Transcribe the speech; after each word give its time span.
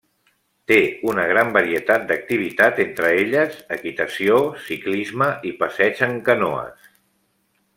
Té 0.69 0.77
una 1.09 1.25
gran 1.31 1.51
varietat 1.57 2.07
d'activitats 2.11 2.81
entre 2.85 3.11
elles 3.19 3.59
equitació, 3.77 4.39
ciclisme 4.71 5.29
i 5.51 5.53
passeig 5.61 6.03
en 6.09 6.17
canoes. 6.31 6.91